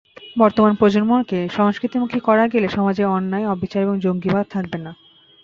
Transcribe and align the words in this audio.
বর্তমান 0.37 0.73
প্রজন্মকে 0.75 1.39
সংস্কৃতিমুখী 1.49 2.19
করা 2.19 2.45
গেলে 2.47 2.67
সমাজে 2.67 3.03
অন্যায়, 3.07 3.49
অবিচার 3.49 3.81
কিংবা 3.83 3.97
জঙ্গিবাদ 3.97 4.45
থাকবে 4.49 4.77
না। 4.77 4.91